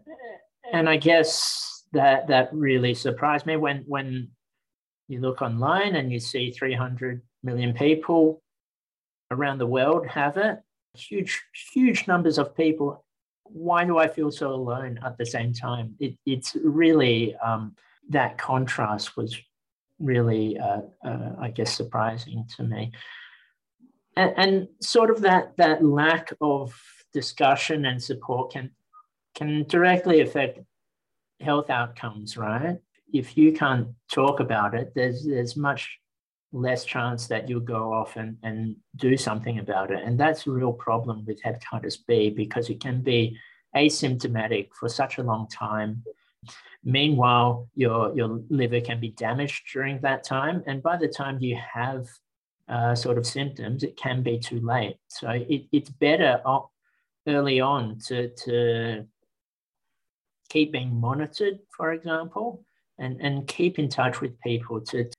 and 0.72 0.88
I 0.88 0.96
guess 0.96 1.84
that 1.92 2.26
that 2.28 2.52
really 2.52 2.94
surprised 2.94 3.46
me 3.46 3.56
when, 3.56 3.84
when 3.86 4.30
you 5.08 5.20
look 5.20 5.42
online 5.42 5.96
and 5.96 6.12
you 6.12 6.20
see 6.20 6.50
300 6.50 7.22
million 7.42 7.72
people 7.74 8.42
around 9.30 9.58
the 9.58 9.66
world 9.66 10.06
have 10.06 10.36
it, 10.36 10.60
huge, 10.94 11.42
huge 11.72 12.06
numbers 12.06 12.38
of 12.38 12.56
people. 12.56 13.04
Why 13.44 13.84
do 13.84 13.98
I 13.98 14.08
feel 14.08 14.30
so 14.30 14.52
alone 14.52 14.98
at 15.04 15.18
the 15.18 15.26
same 15.26 15.52
time? 15.52 15.94
It, 15.98 16.16
it's 16.24 16.56
really 16.62 17.34
um, 17.36 17.74
that 18.10 18.38
contrast 18.38 19.16
was 19.16 19.36
really, 19.98 20.58
uh, 20.58 20.82
uh, 21.04 21.32
I 21.40 21.50
guess, 21.50 21.74
surprising 21.74 22.46
to 22.56 22.64
me. 22.64 22.92
And, 24.16 24.34
and, 24.36 24.68
sort 24.80 25.10
of 25.10 25.22
that 25.22 25.56
that 25.56 25.82
lack 25.82 26.34
of 26.42 26.78
discussion 27.14 27.86
and 27.86 28.02
support 28.02 28.52
can 28.52 28.70
can 29.34 29.64
directly 29.64 30.20
affect 30.20 30.58
health 31.40 31.70
outcomes, 31.70 32.36
right? 32.36 32.78
If 33.12 33.36
you 33.36 33.52
can't 33.52 33.88
talk 34.10 34.40
about 34.40 34.74
it, 34.74 34.92
there's 34.94 35.24
there's 35.24 35.56
much 35.56 35.98
less 36.52 36.84
chance 36.84 37.28
that 37.28 37.48
you'll 37.48 37.60
go 37.60 37.92
off 37.94 38.16
and, 38.16 38.36
and 38.42 38.76
do 38.96 39.16
something 39.16 39.58
about 39.58 39.90
it. 39.90 40.02
And 40.04 40.20
that's 40.20 40.46
a 40.46 40.50
real 40.50 40.72
problem 40.72 41.24
with 41.24 41.42
hepatitis 41.42 41.96
B 42.06 42.28
because 42.28 42.68
it 42.68 42.78
can 42.78 43.00
be 43.00 43.38
asymptomatic 43.74 44.68
for 44.78 44.90
such 44.90 45.16
a 45.16 45.22
long 45.22 45.48
time 45.48 46.02
Meanwhile, 46.84 47.68
your, 47.74 48.14
your 48.16 48.40
liver 48.48 48.80
can 48.80 48.98
be 48.98 49.10
damaged 49.10 49.72
during 49.72 50.00
that 50.00 50.24
time. 50.24 50.62
And 50.66 50.82
by 50.82 50.96
the 50.96 51.08
time 51.08 51.38
you 51.40 51.56
have 51.56 52.06
uh, 52.68 52.94
sort 52.94 53.18
of 53.18 53.26
symptoms, 53.26 53.84
it 53.84 53.96
can 53.96 54.22
be 54.22 54.38
too 54.38 54.60
late. 54.60 54.96
So 55.08 55.30
it, 55.30 55.66
it's 55.70 55.90
better 55.90 56.40
early 57.26 57.60
on 57.60 57.98
to, 58.06 58.28
to 58.30 59.06
keep 60.48 60.72
being 60.72 60.94
monitored, 60.94 61.60
for 61.76 61.92
example, 61.92 62.64
and, 63.02 63.20
and 63.20 63.46
keep 63.46 63.78
in 63.78 63.88
touch 63.88 64.20
with 64.20 64.40
people 64.40 64.80
to, 64.80 65.10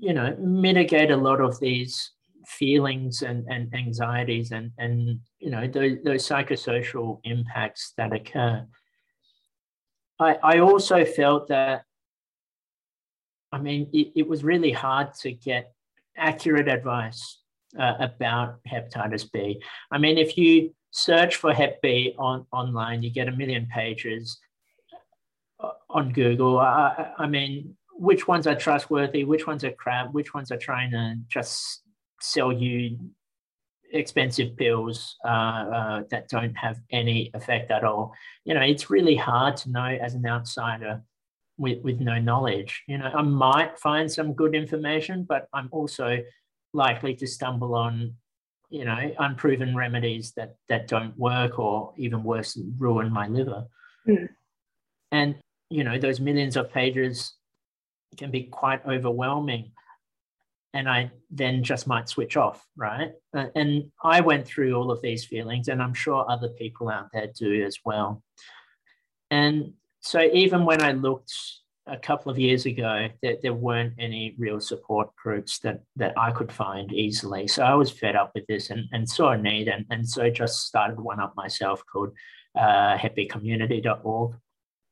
you 0.00 0.12
know, 0.12 0.36
mitigate 0.38 1.10
a 1.10 1.16
lot 1.16 1.40
of 1.40 1.58
these 1.60 2.10
feelings 2.46 3.22
and, 3.22 3.46
and 3.48 3.72
anxieties 3.72 4.50
and, 4.50 4.72
and 4.78 5.20
you 5.38 5.50
know, 5.50 5.66
those, 5.68 5.98
those 6.04 6.26
psychosocial 6.28 7.20
impacts 7.24 7.92
that 7.96 8.12
occur. 8.12 8.66
I, 10.18 10.36
I 10.42 10.58
also 10.58 11.04
felt 11.04 11.48
that, 11.48 11.84
I 13.52 13.58
mean, 13.58 13.88
it, 13.92 14.12
it 14.16 14.28
was 14.28 14.42
really 14.42 14.72
hard 14.72 15.14
to 15.20 15.32
get 15.32 15.72
accurate 16.16 16.68
advice 16.68 17.38
uh, 17.78 17.94
about 18.00 18.58
hepatitis 18.64 19.30
B. 19.30 19.62
I 19.90 19.98
mean, 19.98 20.18
if 20.18 20.36
you 20.36 20.74
search 20.90 21.36
for 21.36 21.52
Hep 21.52 21.80
B 21.80 22.14
on 22.18 22.46
online, 22.52 23.02
you 23.02 23.10
get 23.10 23.28
a 23.28 23.32
million 23.32 23.66
pages 23.72 24.38
on 25.90 26.12
Google. 26.12 26.58
I, 26.58 27.12
I 27.18 27.26
mean, 27.26 27.76
which 27.92 28.26
ones 28.26 28.46
are 28.46 28.54
trustworthy? 28.54 29.24
Which 29.24 29.46
ones 29.46 29.64
are 29.64 29.72
crap? 29.72 30.12
Which 30.12 30.34
ones 30.34 30.50
are 30.50 30.56
trying 30.58 30.90
to 30.92 31.16
just 31.28 31.82
sell 32.20 32.52
you 32.52 32.98
expensive 33.92 34.56
pills 34.56 35.16
uh, 35.24 35.28
uh, 35.28 36.02
that 36.10 36.28
don't 36.28 36.54
have 36.54 36.80
any 36.90 37.30
effect 37.34 37.70
at 37.70 37.84
all. 37.84 38.12
You 38.44 38.54
know, 38.54 38.62
it's 38.62 38.90
really 38.90 39.16
hard 39.16 39.56
to 39.58 39.70
know 39.70 39.84
as 39.84 40.14
an 40.14 40.26
outsider 40.26 41.02
with, 41.58 41.82
with 41.82 42.00
no 42.00 42.18
knowledge. 42.18 42.82
You 42.88 42.98
know, 42.98 43.10
I 43.14 43.22
might 43.22 43.78
find 43.78 44.10
some 44.10 44.32
good 44.32 44.54
information, 44.54 45.24
but 45.28 45.48
I'm 45.52 45.68
also 45.70 46.18
likely 46.72 47.14
to 47.16 47.26
stumble 47.26 47.74
on, 47.74 48.14
you 48.70 48.84
know, 48.84 49.12
unproven 49.18 49.76
remedies 49.76 50.32
that 50.36 50.56
that 50.68 50.88
don't 50.88 51.16
work 51.18 51.58
or 51.58 51.92
even 51.98 52.24
worse, 52.24 52.58
ruin 52.78 53.12
my 53.12 53.28
liver. 53.28 53.66
Mm. 54.08 54.28
And 55.10 55.34
you 55.72 55.84
know, 55.84 55.98
those 55.98 56.20
millions 56.20 56.56
of 56.56 56.72
pages 56.72 57.34
can 58.18 58.30
be 58.30 58.44
quite 58.44 58.84
overwhelming 58.86 59.72
and 60.74 60.88
I 60.88 61.10
then 61.30 61.62
just 61.62 61.86
might 61.86 62.08
switch 62.08 62.36
off, 62.36 62.64
right? 62.76 63.12
Uh, 63.36 63.46
and 63.54 63.90
I 64.02 64.20
went 64.20 64.46
through 64.46 64.74
all 64.74 64.90
of 64.90 65.02
these 65.02 65.24
feelings, 65.24 65.68
and 65.68 65.82
I'm 65.82 65.94
sure 65.94 66.24
other 66.28 66.48
people 66.48 66.88
out 66.88 67.08
there 67.12 67.28
do 67.38 67.64
as 67.64 67.78
well. 67.84 68.22
And 69.30 69.74
so, 70.00 70.20
even 70.20 70.64
when 70.64 70.82
I 70.82 70.92
looked 70.92 71.32
a 71.86 71.98
couple 71.98 72.30
of 72.32 72.38
years 72.38 72.64
ago, 72.64 73.08
there, 73.22 73.36
there 73.42 73.52
weren't 73.52 73.94
any 73.98 74.34
real 74.38 74.60
support 74.60 75.14
groups 75.16 75.58
that 75.60 75.82
that 75.96 76.14
I 76.18 76.30
could 76.30 76.50
find 76.50 76.92
easily. 76.92 77.48
So 77.48 77.62
I 77.62 77.74
was 77.74 77.90
fed 77.90 78.16
up 78.16 78.32
with 78.34 78.46
this 78.46 78.70
and, 78.70 78.88
and 78.92 79.08
saw 79.08 79.30
a 79.32 79.38
need, 79.38 79.68
and, 79.68 79.84
and 79.90 80.08
so 80.08 80.30
just 80.30 80.66
started 80.66 80.98
one 80.98 81.20
up 81.20 81.34
myself 81.36 81.82
called 81.90 82.12
uh, 82.58 82.96
hepbcommunity.org. 82.96 84.36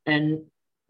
And 0.05 0.41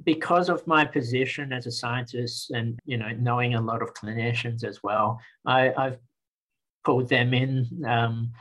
because 0.04 0.50
of 0.50 0.66
my 0.68 0.86
position 0.86 1.54
as 1.54 1.66
a 1.68 1.72
scientist 1.72 2.52
and 2.52 2.80
you 2.86 2.98
know 2.98 3.12
knowing 3.20 3.56
a 3.56 3.62
lot 3.62 3.82
of 3.82 3.94
clinicians 3.94 4.64
as 4.64 4.82
well, 4.84 5.20
I, 5.46 5.74
have 5.78 6.00
pulled 6.84 7.10
them 7.10 7.34
in 7.34 7.68
um, 7.88 8.32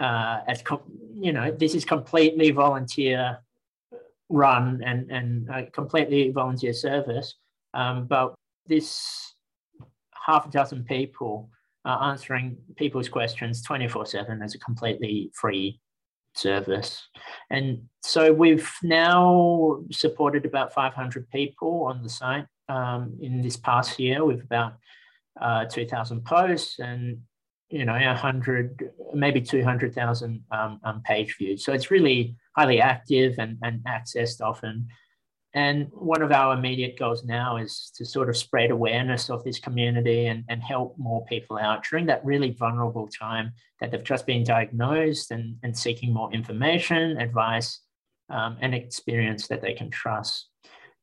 uh, 0.00 0.40
as 0.46 0.62
com- 0.62 0.82
you 1.14 1.32
know 1.32 1.50
this 1.50 1.74
is 1.74 1.84
completely 1.84 2.50
volunteer 2.50 3.38
run 4.28 4.80
and 4.84 5.10
and 5.10 5.48
a 5.50 5.66
completely 5.70 6.30
volunteer 6.30 6.72
service, 6.72 7.34
um, 7.74 8.06
but 8.06 8.34
this 8.66 9.34
half 10.26 10.46
a 10.46 10.50
dozen 10.50 10.84
people 10.84 11.50
are 11.84 12.12
answering 12.12 12.56
people's 12.76 13.08
questions 13.08 13.60
24 13.62 14.06
7 14.06 14.40
as 14.40 14.54
a 14.54 14.58
completely 14.58 15.30
free 15.34 15.80
service. 16.34 17.08
And 17.50 17.82
so 18.02 18.32
we've 18.32 18.70
now 18.82 19.80
supported 19.90 20.44
about 20.46 20.72
500 20.72 21.28
people 21.30 21.84
on 21.84 22.02
the 22.02 22.08
site 22.08 22.46
um, 22.68 23.16
in 23.20 23.42
this 23.42 23.56
past 23.56 23.98
year 23.98 24.24
with 24.24 24.42
about 24.42 24.74
uh, 25.40 25.64
2,000 25.64 26.24
posts 26.24 26.78
and 26.78 27.18
you 27.70 27.86
know 27.86 27.94
100 27.94 28.92
maybe 29.14 29.40
200,000 29.40 30.44
um, 30.50 30.80
um, 30.84 31.02
page 31.04 31.36
views. 31.38 31.64
So 31.64 31.72
it's 31.72 31.90
really 31.90 32.36
highly 32.56 32.80
active 32.80 33.36
and, 33.38 33.58
and 33.62 33.80
accessed 33.84 34.40
often. 34.40 34.88
And 35.54 35.88
one 35.92 36.22
of 36.22 36.32
our 36.32 36.54
immediate 36.54 36.98
goals 36.98 37.24
now 37.24 37.58
is 37.58 37.92
to 37.96 38.06
sort 38.06 38.30
of 38.30 38.36
spread 38.36 38.70
awareness 38.70 39.28
of 39.28 39.44
this 39.44 39.58
community 39.58 40.26
and, 40.26 40.44
and 40.48 40.62
help 40.62 40.96
more 40.96 41.24
people 41.26 41.58
out 41.58 41.84
during 41.88 42.06
that 42.06 42.24
really 42.24 42.52
vulnerable 42.52 43.06
time 43.08 43.52
that 43.78 43.90
they've 43.90 44.02
just 44.02 44.26
been 44.26 44.44
diagnosed 44.44 45.30
and, 45.30 45.56
and 45.62 45.76
seeking 45.76 46.12
more 46.12 46.32
information, 46.32 47.18
advice, 47.20 47.80
um, 48.30 48.56
and 48.62 48.74
experience 48.74 49.46
that 49.48 49.60
they 49.60 49.74
can 49.74 49.90
trust. 49.90 50.48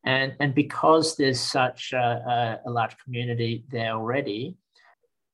And, 0.03 0.33
and 0.39 0.55
because 0.55 1.15
there's 1.15 1.39
such 1.39 1.93
a, 1.93 2.59
a, 2.65 2.69
a 2.69 2.71
large 2.71 2.97
community 3.03 3.65
there 3.69 3.91
already, 3.91 4.55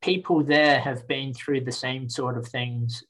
people 0.02 0.44
there 0.44 0.80
have 0.80 1.08
been 1.08 1.34
through 1.34 1.62
the 1.62 1.72
same 1.72 2.10
sort 2.10 2.38
of 2.38 2.48
things 2.48 3.04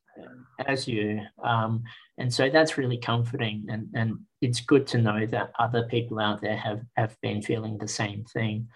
as 0.67 0.87
you. 0.87 1.21
Um, 1.43 1.83
and 2.17 2.33
so 2.33 2.49
that's 2.49 2.77
really 2.77 2.97
comforting. 2.97 3.65
And, 3.69 3.87
and 3.93 4.19
it's 4.45 4.61
good 4.61 4.85
to 4.85 4.99
know 4.99 5.25
that 5.25 5.51
other 5.57 5.83
people 5.87 6.19
out 6.19 6.39
there 6.39 6.55
have, 6.55 6.81
have 6.95 7.17
been 7.21 7.41
feeling 7.41 7.77
the 7.77 7.87
same 7.87 8.23
thing. 8.25 8.67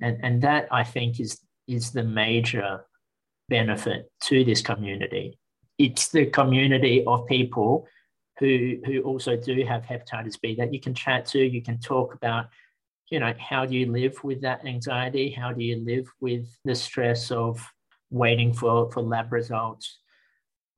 And, 0.00 0.18
and 0.22 0.42
that 0.42 0.66
I 0.72 0.82
think 0.82 1.20
is, 1.20 1.40
is 1.68 1.90
the 1.90 2.02
major 2.02 2.86
benefit 3.50 4.10
to 4.28 4.44
this 4.44 4.62
community. 4.62 5.38
It's 5.76 6.08
the 6.08 6.26
community 6.26 7.04
of 7.06 7.26
people 7.26 7.86
who, 8.38 8.78
who 8.86 9.02
also 9.02 9.36
do 9.36 9.62
have 9.66 9.82
hepatitis 9.82 10.40
B 10.40 10.54
that 10.54 10.72
you 10.72 10.80
can 10.80 10.94
chat 10.94 11.26
to, 11.26 11.38
you 11.38 11.62
can 11.62 11.78
talk 11.78 12.14
about, 12.14 12.46
you 13.10 13.20
know, 13.20 13.34
how 13.38 13.66
do 13.66 13.76
you 13.76 13.92
live 13.92 14.16
with 14.24 14.40
that 14.40 14.64
anxiety? 14.64 15.30
How 15.30 15.52
do 15.52 15.62
you 15.62 15.84
live 15.84 16.06
with 16.20 16.46
the 16.64 16.74
stress 16.74 17.30
of 17.30 17.62
waiting 18.10 18.54
for, 18.54 18.90
for 18.90 19.02
lab 19.02 19.32
results? 19.32 19.99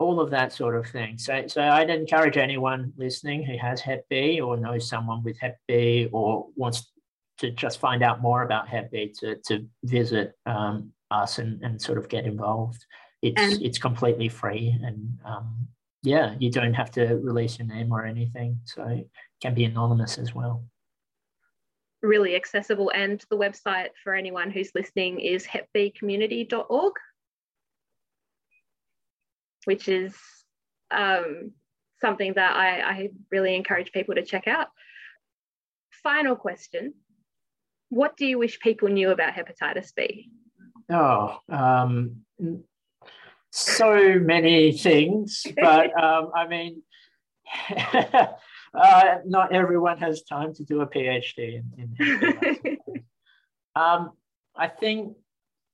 All 0.03 0.21
of 0.21 0.31
that 0.31 0.53
sort 0.53 0.77
of 0.77 0.87
thing. 0.87 1.17
So, 1.17 1.47
so 1.47 1.63
I'd 1.63 1.91
encourage 1.91 2.37
anyone 2.37 2.93
listening 2.97 3.45
who 3.45 3.57
has 3.59 3.81
Hep 3.81 4.05
B 4.11 4.41
or 4.41 4.57
knows 4.57 4.89
someone 4.89 5.23
with 5.23 5.39
Hep 5.39 5.59
B 5.69 6.09
or 6.13 6.49
wants 6.57 6.91
to 7.39 7.51
just 7.51 7.79
find 7.79 8.03
out 8.03 8.21
more 8.21 8.43
about 8.43 8.69
Hep 8.69 8.91
B 8.91 9.15
to, 9.21 9.37
to 9.47 9.67
visit 9.85 10.35
um, 10.47 10.93
us 11.11 11.39
and, 11.39 11.63
and 11.63 11.81
sort 11.81 11.99
of 11.99 12.09
get 12.09 12.25
involved. 12.25 12.85
It's 13.23 13.41
and, 13.41 13.63
it's 13.63 13.79
completely 13.79 14.29
free 14.29 14.77
and 14.83 15.19
um, 15.25 15.69
yeah, 16.03 16.35
you 16.39 16.51
don't 16.51 16.75
have 16.75 16.91
to 16.93 17.07
release 17.23 17.59
your 17.59 17.69
name 17.69 17.93
or 17.93 18.05
anything. 18.05 18.59
So 18.65 18.85
it 18.89 19.09
can 19.41 19.55
be 19.55 19.65
anonymous 19.65 20.19
as 20.19 20.35
well. 20.35 20.65
Really 22.03 22.35
accessible. 22.35 22.91
And 22.95 23.25
the 23.31 23.39
website 23.39 23.91
for 24.03 24.15
anyone 24.15 24.51
who's 24.51 24.73
listening 24.75 25.21
is 25.21 25.47
hepbcommunity.org 25.47 26.93
which 29.65 29.89
is 29.89 30.15
um, 30.91 31.53
something 32.01 32.35
that 32.35 32.57
I, 32.57 32.81
I 32.81 33.09
really 33.31 33.55
encourage 33.55 33.93
people 33.93 34.15
to 34.15 34.25
check 34.25 34.47
out. 34.47 34.69
Final 36.03 36.37
question 36.37 36.95
What 37.89 38.17
do 38.17 38.27
you 38.27 38.39
wish 38.39 38.61
people 38.61 38.89
knew 38.89 39.11
about 39.11 39.35
hepatitis 39.35 39.95
B? 39.95 40.31
Oh, 40.91 41.39
um, 41.49 42.17
so 43.51 44.19
many 44.19 44.73
things, 44.77 45.47
but 45.57 46.03
um, 46.03 46.31
I 46.35 46.47
mean, 46.49 46.83
uh, 47.77 49.19
not 49.27 49.55
everyone 49.55 49.99
has 49.99 50.23
time 50.23 50.55
to 50.55 50.65
do 50.65 50.81
a 50.81 50.87
PhD 50.87 51.63
in, 51.79 51.97
in 51.99 52.79
um, 53.77 54.11
I 54.57 54.69
think 54.69 55.17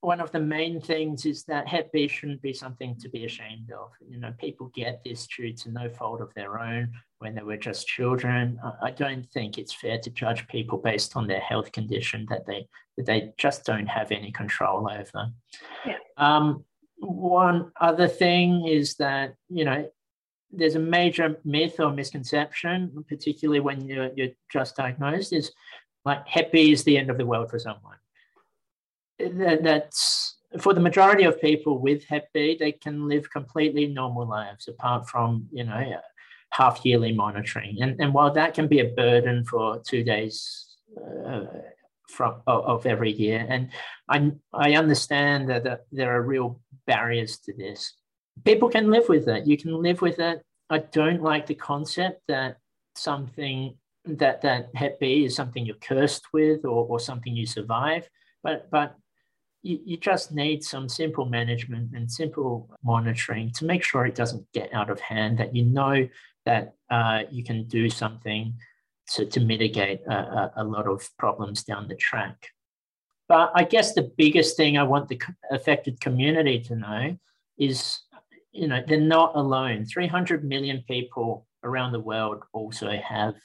one 0.01 0.21
of 0.21 0.31
the 0.31 0.39
main 0.39 0.79
things 0.79 1.25
is 1.25 1.43
that 1.43 1.67
Hep 1.67 1.91
B 1.91 2.07
shouldn't 2.07 2.41
be 2.41 2.53
something 2.53 2.95
to 2.99 3.09
be 3.09 3.25
ashamed 3.25 3.71
of. 3.71 3.91
You 4.07 4.17
know, 4.17 4.33
people 4.37 4.71
get 4.73 5.01
this 5.03 5.27
due 5.27 5.53
to 5.53 5.71
no 5.71 5.89
fault 5.89 6.21
of 6.21 6.33
their 6.35 6.59
own 6.59 6.93
when 7.19 7.35
they 7.35 7.41
were 7.41 7.57
just 7.57 7.87
children. 7.87 8.59
I 8.81 8.91
don't 8.91 9.25
think 9.31 9.57
it's 9.57 9.73
fair 9.73 9.99
to 9.99 10.09
judge 10.09 10.47
people 10.47 10.77
based 10.77 11.17
on 11.17 11.27
their 11.27 11.41
health 11.41 11.71
condition 11.73 12.25
that 12.29 12.45
they 12.45 12.67
that 12.97 13.05
they 13.05 13.33
just 13.37 13.65
don't 13.65 13.87
have 13.87 14.11
any 14.11 14.31
control 14.31 14.89
over. 14.89 15.31
Yeah. 15.85 15.97
Um, 16.15 16.63
one 16.99 17.71
other 17.79 18.07
thing 18.07 18.67
is 18.67 18.95
that 18.95 19.35
you 19.49 19.65
know 19.65 19.89
there's 20.51 20.75
a 20.75 20.79
major 20.79 21.37
myth 21.43 21.79
or 21.79 21.91
misconception, 21.91 23.03
particularly 23.07 23.59
when 23.59 23.81
you're, 23.87 24.11
you're 24.15 24.29
just 24.51 24.77
diagnosed, 24.77 25.33
is 25.33 25.51
like 26.05 26.25
Hep 26.25 26.53
B 26.53 26.71
is 26.71 26.85
the 26.85 26.97
end 26.97 27.09
of 27.09 27.17
the 27.17 27.25
world 27.25 27.49
for 27.49 27.59
someone 27.59 27.97
that's 29.19 30.37
for 30.59 30.73
the 30.73 30.79
majority 30.79 31.23
of 31.23 31.39
people 31.39 31.79
with 31.79 32.03
Hep 32.05 32.31
B, 32.33 32.57
they 32.59 32.71
can 32.71 33.07
live 33.07 33.29
completely 33.29 33.87
normal 33.87 34.27
lives 34.27 34.67
apart 34.67 35.07
from, 35.07 35.47
you 35.51 35.63
know, 35.63 35.99
half 36.51 36.83
yearly 36.83 37.11
monitoring. 37.11 37.81
And, 37.81 37.99
and 38.01 38.13
while 38.13 38.33
that 38.33 38.53
can 38.53 38.67
be 38.67 38.79
a 38.79 38.85
burden 38.85 39.45
for 39.45 39.81
two 39.85 40.03
days 40.03 40.75
uh, 40.97 41.45
from 42.07 42.41
of, 42.47 42.65
of, 42.65 42.85
every 42.87 43.11
year, 43.11 43.45
and 43.47 43.69
I, 44.09 44.31
I 44.51 44.73
understand 44.73 45.49
that, 45.49 45.63
that 45.65 45.85
there 45.91 46.15
are 46.15 46.23
real 46.23 46.59
barriers 46.87 47.37
to 47.39 47.53
this. 47.53 47.93
People 48.43 48.69
can 48.69 48.89
live 48.89 49.07
with 49.07 49.27
it. 49.27 49.45
You 49.45 49.57
can 49.57 49.73
live 49.73 50.01
with 50.01 50.17
it. 50.17 50.41
I 50.71 50.79
don't 50.79 51.21
like 51.21 51.45
the 51.45 51.55
concept 51.55 52.21
that 52.27 52.57
something 52.95 53.75
that 54.05 54.41
that 54.41 54.69
Hep 54.73 54.99
B 54.99 55.25
is 55.25 55.35
something 55.35 55.65
you're 55.65 55.75
cursed 55.75 56.27
with 56.33 56.65
or, 56.65 56.85
or 56.87 56.99
something 56.99 57.35
you 57.35 57.45
survive. 57.45 58.09
But 58.41 58.71
but 58.71 58.95
you, 59.61 59.79
you 59.83 59.97
just 59.97 60.31
need 60.31 60.63
some 60.63 60.87
simple 60.87 61.25
management 61.25 61.91
and 61.93 62.11
simple 62.11 62.69
monitoring 62.83 63.51
to 63.53 63.65
make 63.65 63.83
sure 63.83 64.05
it 64.05 64.15
doesn't 64.15 64.45
get 64.53 64.73
out 64.73 64.89
of 64.89 64.99
hand, 64.99 65.37
that 65.37 65.55
you 65.55 65.65
know 65.65 66.07
that 66.45 66.75
uh, 66.89 67.23
you 67.29 67.43
can 67.43 67.65
do 67.65 67.89
something 67.89 68.53
to, 69.11 69.25
to 69.25 69.39
mitigate 69.39 70.01
a, 70.07 70.51
a, 70.57 70.63
lot 70.63 70.87
of 70.87 71.07
problems 71.17 71.63
down 71.63 71.87
the 71.87 71.95
track. 71.95 72.47
But 73.27 73.51
I 73.53 73.63
guess 73.63 73.93
the 73.93 74.11
biggest 74.17 74.55
thing 74.55 74.77
I 74.77 74.83
want 74.83 75.09
the 75.09 75.19
affected 75.51 75.99
community 75.99 76.59
to 76.61 76.75
know 76.75 77.17
is, 77.57 77.99
you 78.51 78.67
know, 78.67 78.81
they're 78.87 78.99
not 78.99 79.35
alone. 79.35 79.85
300 79.85 80.43
million 80.43 80.83
people 80.87 81.45
around 81.63 81.91
the 81.91 81.99
world 81.99 82.43
also 82.53 82.89
have 82.97 83.35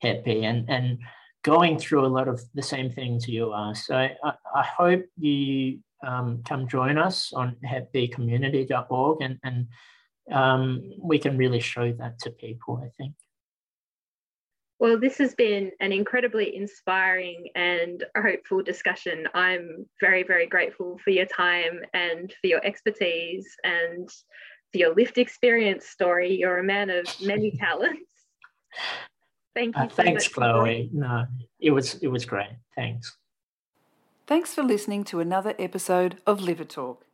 Hep 0.00 0.26
and 0.26 0.68
and 0.68 0.98
going 1.44 1.78
through 1.78 2.04
a 2.04 2.08
lot 2.08 2.26
of 2.26 2.42
the 2.54 2.62
same 2.62 2.90
things 2.90 3.28
you 3.28 3.52
are. 3.52 3.74
So 3.74 3.94
I, 3.94 4.16
I 4.54 4.62
hope 4.62 5.04
you 5.18 5.78
um, 6.04 6.42
come 6.44 6.66
join 6.66 6.98
us 6.98 7.32
on 7.32 7.56
hepbcommunity.org 7.64 9.22
and, 9.22 9.38
and 9.44 9.66
um, 10.32 10.92
we 11.02 11.18
can 11.18 11.36
really 11.36 11.60
show 11.60 11.92
that 11.92 12.18
to 12.20 12.30
people, 12.30 12.82
I 12.82 12.90
think. 12.98 13.14
Well, 14.80 14.98
this 14.98 15.18
has 15.18 15.34
been 15.34 15.70
an 15.80 15.92
incredibly 15.92 16.56
inspiring 16.56 17.48
and 17.54 18.04
hopeful 18.16 18.62
discussion. 18.62 19.28
I'm 19.32 19.86
very, 20.00 20.24
very 20.24 20.46
grateful 20.46 20.98
for 21.04 21.10
your 21.10 21.26
time 21.26 21.80
and 21.92 22.34
for 22.40 22.48
your 22.48 22.64
expertise 22.64 23.46
and 23.62 24.08
for 24.72 24.78
your 24.78 24.94
lived 24.94 25.18
experience 25.18 25.86
story. 25.86 26.34
You're 26.34 26.58
a 26.58 26.64
man 26.64 26.90
of 26.90 27.06
many 27.22 27.50
talents. 27.58 28.10
Thank 29.54 29.76
you. 29.76 29.82
Uh, 29.82 29.88
so 29.88 30.02
thanks, 30.02 30.28
Chloe. 30.28 30.90
No, 30.92 31.26
it 31.60 31.70
was 31.70 31.94
it 32.02 32.08
was 32.08 32.24
great. 32.24 32.50
Thanks. 32.74 33.16
Thanks 34.26 34.54
for 34.54 34.62
listening 34.62 35.04
to 35.04 35.20
another 35.20 35.54
episode 35.58 36.18
of 36.26 36.40
Liver 36.40 36.64
Talk. 36.64 37.04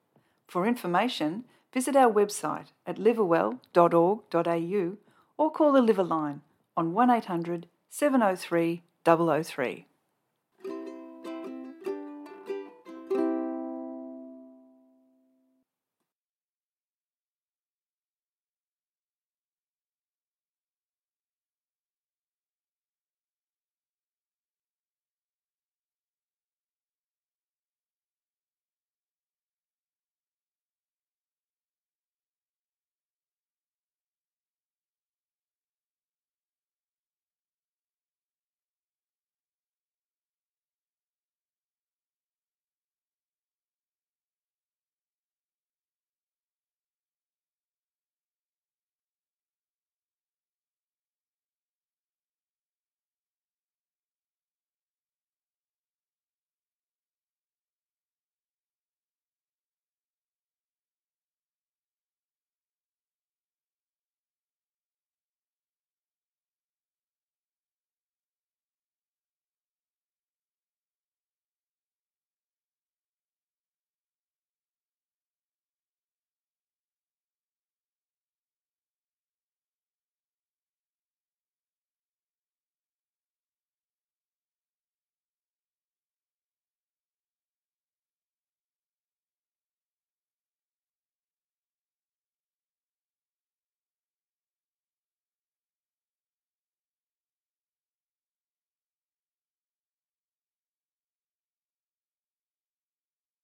For 0.46 0.66
information, 0.66 1.44
visit 1.72 1.96
our 1.96 2.12
website 2.12 2.68
at 2.86 2.96
liverwell.org.au 2.96 4.96
or 5.36 5.50
call 5.50 5.72
the 5.72 5.82
Liver 5.82 6.04
line 6.04 6.42
on 6.76 6.92
1800 6.92 7.66
703 7.88 8.82
003. 9.04 9.86